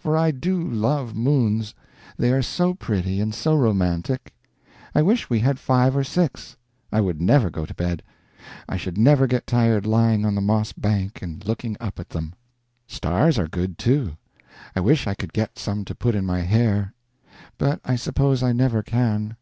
[0.00, 1.72] For I do love moons,
[2.16, 4.34] they are so pretty and so romantic.
[4.92, 6.56] I wish we had five or six;
[6.90, 8.02] I would never go to bed;
[8.68, 12.34] I should never get tired lying on the moss bank and looking up at them.
[12.88, 14.16] Stars are good, too.
[14.74, 16.92] I wish I could get some to put in my hair.
[17.56, 19.36] But I suppose I never can.